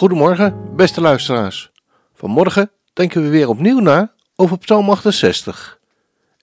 [0.00, 1.70] Goedemorgen, beste luisteraars.
[2.14, 5.78] Vanmorgen denken we weer opnieuw na over Psalm 68.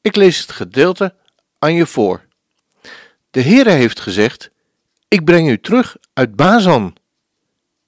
[0.01, 1.15] Ik lees het gedeelte
[1.59, 2.25] aan je voor.
[3.31, 4.51] De Heere heeft gezegd:
[5.07, 6.95] Ik breng u terug uit Bazan.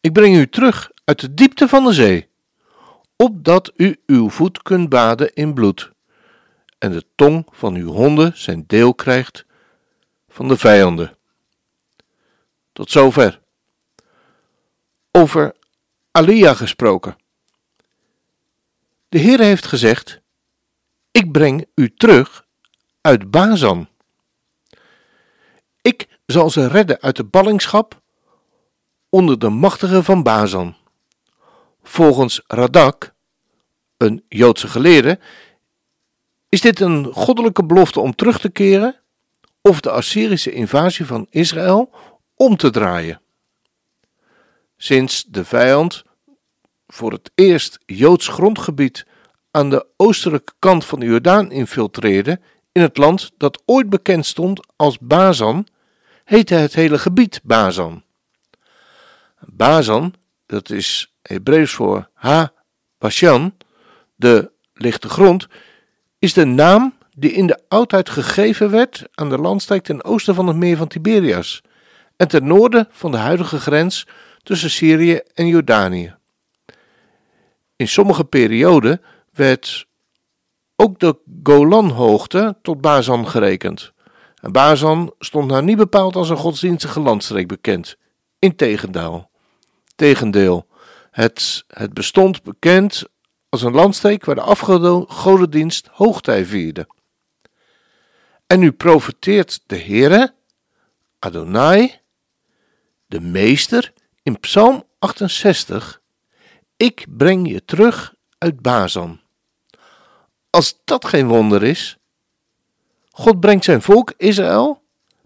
[0.02, 2.30] Ik breng u terug uit de diepte van de zee,
[3.16, 5.92] opdat u uw voet kunt baden in bloed
[6.78, 9.46] en de tong van uw honden zijn deel krijgt
[10.30, 11.18] van de vijanden.
[12.74, 13.40] Tot zover.
[15.12, 15.58] Over
[16.12, 17.18] Alia gesproken.
[19.10, 20.22] De Heer heeft gezegd:
[21.12, 22.46] Ik breng u terug
[23.02, 23.88] uit Bazan.
[25.82, 28.02] Ik zal ze redden uit de ballingschap
[29.10, 30.76] onder de machtigen van Bazan.
[31.84, 33.14] Volgens Radak,
[33.98, 35.20] een Joodse geleerde,
[36.50, 39.00] is dit een goddelijke belofte om terug te keren
[39.62, 41.94] of de Assyrische invasie van Israël
[42.36, 43.22] om te draaien?
[44.82, 46.04] Sinds de vijand
[46.88, 49.06] voor het eerst Joods grondgebied
[49.52, 52.40] aan de oostelijke kant van de Jordaan infiltreerde
[52.72, 55.68] in het land dat ooit bekend stond als Bazan,
[56.24, 58.04] heette het hele gebied Bazan.
[59.40, 60.14] Bazan,
[60.46, 62.54] dat is Hebreeuws voor Ha
[62.98, 63.56] Bashan,
[64.16, 65.48] de lichte grond,
[66.20, 70.48] is de naam die in de oudheid gegeven werd aan de landstreek ten oosten van
[70.48, 71.62] het meer van Tiberias
[72.16, 74.08] en ten noorden van de huidige grens
[74.44, 76.16] tussen Syrië en Jordanië.
[77.76, 79.02] In sommige perioden
[79.32, 79.88] werd
[80.76, 83.94] ook de Golanhoogte tot Bazan gerekend.
[84.42, 87.98] En Bazan stond nou niet bepaald als een godsdienstige landstreek bekend.
[88.40, 89.30] Integendeel.
[89.96, 90.68] Tegendeel.
[91.12, 93.04] Het, het bestond bekend
[93.50, 96.88] als een landstreek waar de afgodendienst hoogtij vierde.
[98.48, 100.34] En nu profeteert de Heere,
[101.20, 102.00] Adonai,
[103.06, 103.94] de Meester,
[104.30, 106.02] in Psalm 68:
[106.78, 109.20] Ik breng je terug uit Bazan.
[110.50, 111.98] Als dat geen wonder is,
[113.12, 114.82] God brengt zijn volk Israël,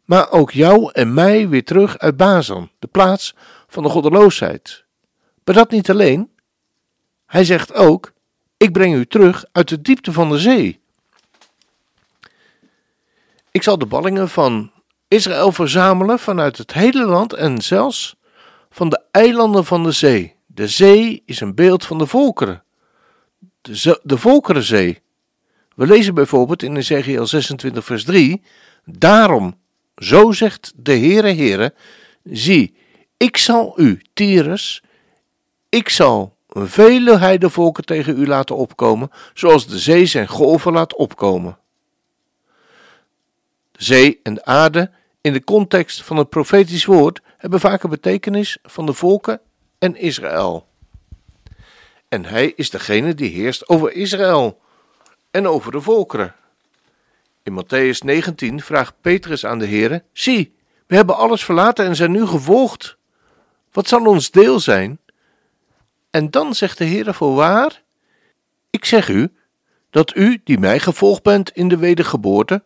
[0.06, 3.36] maar ook jou en mij weer terug uit Bazan, de plaats
[3.68, 4.84] van de goddeloosheid.
[5.44, 6.32] Maar dat niet alleen.
[7.26, 8.14] Hij zegt ook:
[8.58, 10.80] Ik breng u terug uit de diepte van de zee.
[13.52, 14.72] Ik zal de ballingen van
[15.08, 18.16] Israël verzamelen vanuit het hele land en zelfs
[18.74, 20.36] van de eilanden van de zee.
[20.46, 22.64] De zee is een beeld van de volkeren.
[23.62, 25.02] De, de volkerenzee.
[25.76, 28.42] We lezen bijvoorbeeld in Ezekiel 26 vers 3.
[28.86, 29.56] Daarom,
[29.98, 31.74] zo zegt de Heere Heere,
[32.24, 32.76] zie,
[33.18, 34.84] ik zal u, Tyrus,
[35.70, 41.58] ik zal vele heidevolken tegen u laten opkomen, zoals de zee zijn golven laat opkomen.
[43.72, 44.92] De zee en de aarde
[45.22, 49.42] in de context van het profetisch woord hebben vaak een betekenis van de volken
[49.80, 50.68] en Israël.
[52.10, 54.60] En hij is degene die heerst over Israël
[55.32, 56.36] en over de volkeren.
[57.44, 60.56] In Matthäus 19 vraagt Petrus aan de Heere: Zie,
[60.88, 62.98] we hebben alles verlaten en zijn nu gevolgd.
[63.72, 65.00] Wat zal ons deel zijn?
[66.10, 67.82] En dan zegt de Heere voorwaar:
[68.70, 69.34] Ik zeg u
[69.90, 72.64] dat u, die mij gevolgd bent in de wedergeboorte,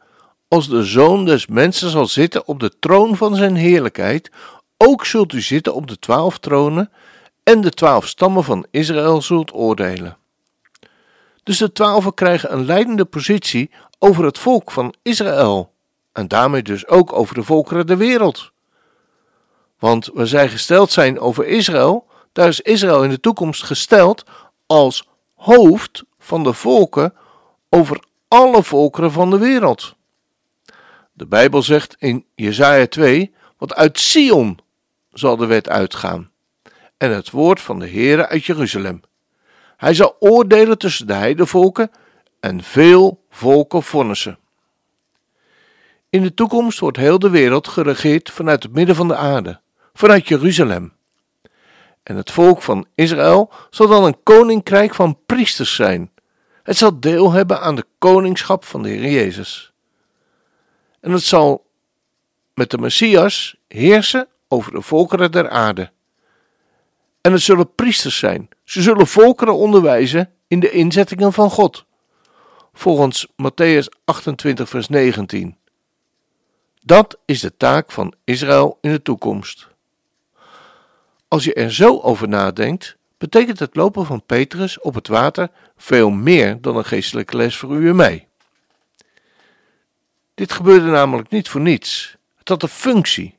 [0.47, 4.31] als de zoon des mensen zal zitten op de troon van zijn heerlijkheid,
[4.77, 6.91] ook zult u zitten op de twaalf tronen
[7.43, 10.17] en de twaalf stammen van Israël zult oordelen.
[11.43, 15.71] Dus de twaalfen krijgen een leidende positie over het volk van Israël
[16.11, 18.51] en daarmee dus ook over de volkeren der wereld.
[19.79, 24.23] Want waar zij gesteld zijn over Israël, daar is Israël in de toekomst gesteld
[24.65, 27.13] als hoofd van de volken
[27.69, 29.95] over alle volkeren van de wereld.
[31.13, 34.59] De Bijbel zegt in Jesaja 2, wat uit Sion
[35.17, 36.31] zal de wet uitgaan
[36.97, 39.01] en het woord van de Heere uit Jeruzalem.
[39.77, 41.91] Hij zal oordelen tussen de heidevolken
[42.39, 44.39] en veel volken vonnissen.
[46.09, 49.59] In de toekomst wordt heel de wereld geregeerd vanuit het midden van de aarde,
[49.93, 50.93] vanuit Jeruzalem.
[52.03, 56.11] En het volk van Israël zal dan een koninkrijk van priesters zijn.
[56.63, 59.73] Het zal deel hebben aan de koningschap van de Heer Jezus.
[60.99, 61.65] En het zal
[62.53, 65.91] met de Messias heersen over de volkeren der aarde.
[67.21, 68.49] En het zullen priesters zijn.
[68.63, 71.85] Ze zullen volkeren onderwijzen in de inzettingen van God.
[72.73, 75.57] Volgens Matthäus 28, vers 19.
[76.81, 79.67] Dat is de taak van Israël in de toekomst.
[81.27, 86.09] Als je er zo over nadenkt, betekent het lopen van Petrus op het water veel
[86.09, 88.27] meer dan een geestelijke les voor u en mij.
[90.33, 92.15] Dit gebeurde namelijk niet voor niets.
[92.35, 93.36] Het had een functie.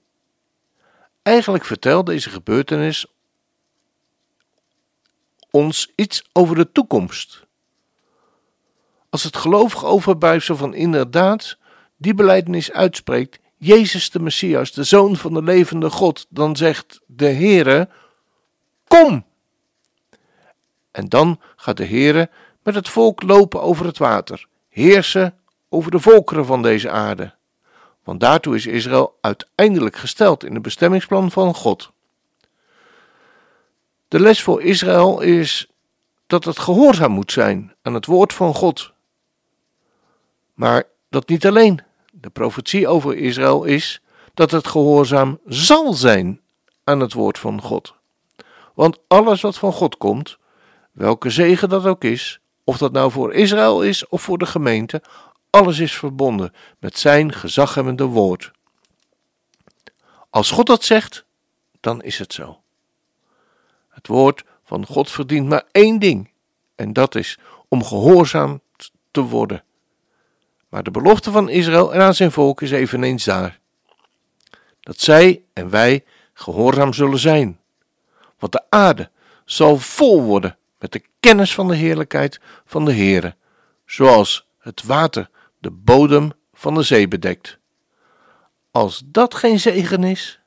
[1.29, 3.07] Eigenlijk vertelt deze gebeurtenis
[5.51, 7.47] ons iets over de toekomst.
[9.11, 11.59] Als het gelovige overblijfsel van inderdaad
[11.97, 17.31] die beleidenis uitspreekt, Jezus de Messias, de Zoon van de levende God, dan zegt de
[17.31, 17.89] Heere,
[18.87, 19.25] kom!
[20.91, 22.31] En dan gaat de Heere
[22.63, 25.39] met het volk lopen over het water, heersen
[25.69, 27.38] over de volkeren van deze aarde.
[28.09, 31.91] Want daartoe is Israël uiteindelijk gesteld in het bestemmingsplan van God.
[34.09, 35.71] De les voor Israël is
[36.27, 38.93] dat het gehoorzaam moet zijn aan het woord van God.
[40.55, 41.81] Maar dat niet alleen.
[42.11, 44.03] De profetie over Israël is
[44.35, 46.41] dat het gehoorzaam zal zijn
[46.85, 47.95] aan het woord van God.
[48.75, 50.39] Want alles wat van God komt,
[50.93, 55.03] welke zegen dat ook is, of dat nou voor Israël is of voor de gemeente,
[55.50, 58.50] alles is verbonden met zijn gezaghebbende woord.
[60.31, 61.25] Als God dat zegt,
[61.81, 62.61] dan is het zo.
[63.89, 66.31] Het woord van God verdient maar één ding,
[66.75, 68.61] en dat is om gehoorzaam
[69.11, 69.62] te worden.
[70.69, 73.59] Maar de belofte van Israël en aan zijn volk is eveneens daar.
[74.81, 77.61] Dat zij en wij gehoorzaam zullen zijn.
[78.39, 79.11] Want de aarde
[79.45, 83.35] zal vol worden met de kennis van de heerlijkheid van de Heere,
[83.87, 87.59] zoals het water de bodem van de zee bedekt.
[88.71, 90.41] Als dat geen zegen is,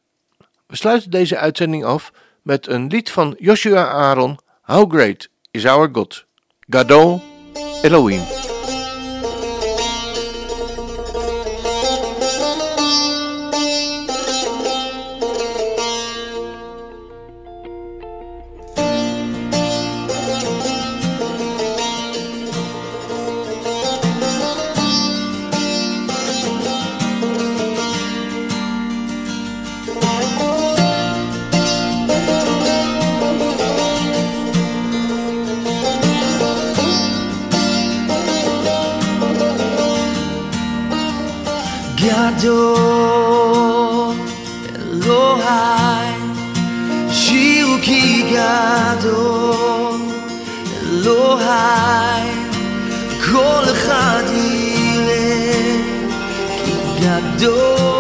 [0.67, 2.11] we sluiten deze uitzending af
[2.41, 6.25] met een lied van Joshua Aaron, How Great is Our God,
[6.59, 7.21] Gadol
[7.81, 8.50] Elohim.
[47.80, 50.00] שירו כי גדול
[50.82, 52.30] אלוהי,
[53.30, 55.76] כל אחד יראה
[56.64, 57.99] כי גדול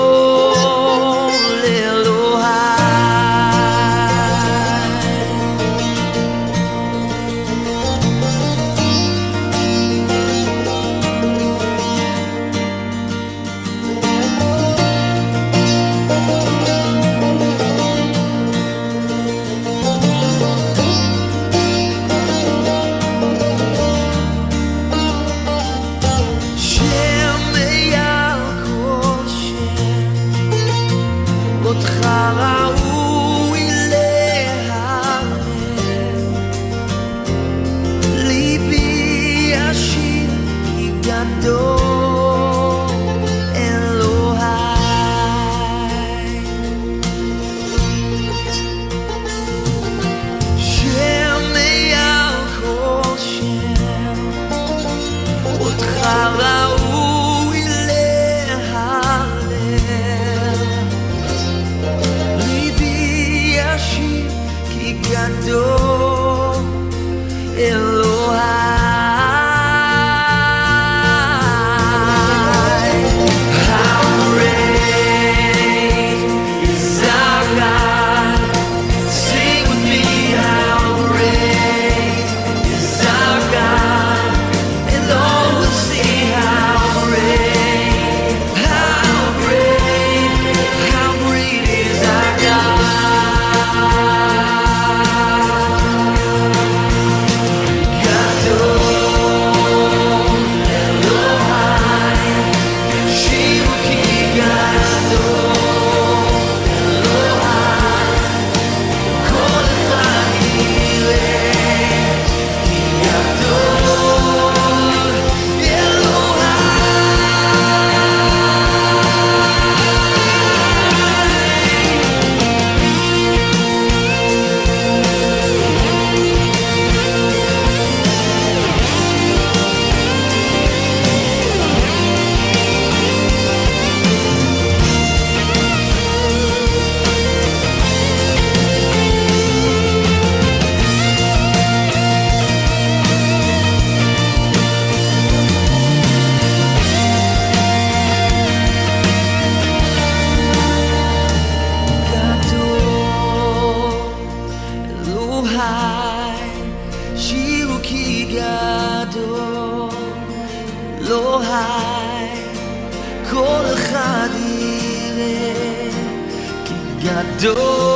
[167.41, 167.90] gadol,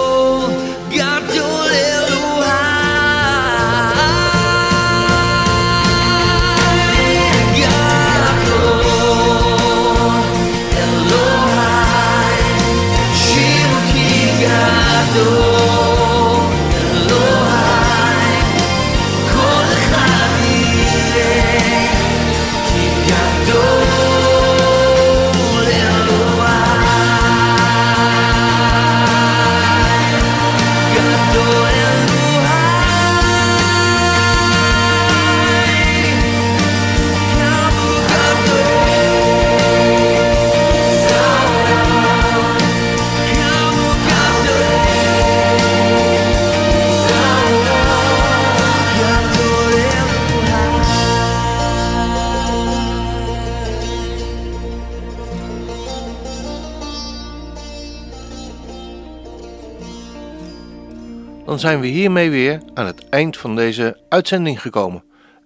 [61.46, 65.04] Dan zijn we hiermee weer aan het eind van deze uitzending gekomen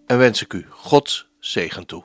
[0.07, 2.03] en wens ik u Gods zegen toe.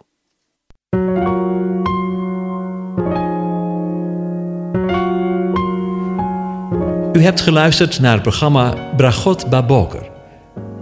[7.12, 10.10] U hebt geluisterd naar het programma Bragot Baboker.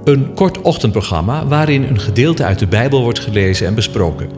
[0.04, 4.30] Een kort ochtendprogramma waarin een gedeelte uit de Bijbel wordt gelezen en besproken.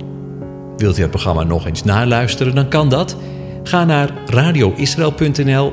[0.77, 3.17] Wilt u het programma nog eens naluisteren, dan kan dat.
[3.63, 5.73] Ga naar radioisrael.nl